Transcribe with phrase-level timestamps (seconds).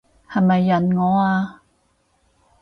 [0.27, 1.61] 係咪潤我啊？